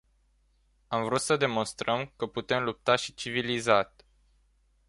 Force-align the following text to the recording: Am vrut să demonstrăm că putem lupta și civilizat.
Am 0.87 1.03
vrut 1.03 1.21
să 1.21 1.37
demonstrăm 1.37 2.13
că 2.15 2.25
putem 2.27 2.63
lupta 2.63 2.95
și 2.95 3.13
civilizat. 3.13 4.05